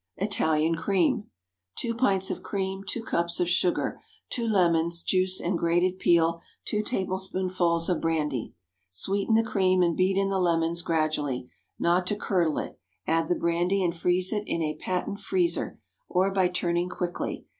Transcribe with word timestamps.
ITALIAN 0.17 0.77
CREAM. 0.77 1.17
✠ 1.17 1.25
2 1.77 1.93
pints 1.93 2.31
of 2.31 2.41
cream. 2.41 2.83
2 2.89 3.03
cups 3.03 3.39
of 3.39 3.47
sugar. 3.47 4.01
2 4.31 4.47
lemons—juice 4.47 5.39
and 5.39 5.59
grated 5.59 5.99
peel. 5.99 6.41
2 6.65 6.81
tablespoonfuls 6.81 7.87
of 7.87 8.01
brandy. 8.01 8.55
Sweeten 8.89 9.35
the 9.35 9.43
cream 9.43 9.83
and 9.83 9.95
beat 9.95 10.17
in 10.17 10.31
the 10.31 10.39
lemons 10.39 10.81
gradually, 10.81 11.51
not 11.77 12.07
to 12.07 12.15
curdle 12.15 12.57
it; 12.57 12.79
add 13.05 13.27
the 13.29 13.35
brandy 13.35 13.83
and 13.83 13.95
freeze 13.95 14.33
in 14.33 14.63
a 14.63 14.73
patent 14.81 15.19
freezer, 15.19 15.77
or 16.09 16.31
by 16.31 16.47
turning 16.47 16.89
quickly. 16.89 17.45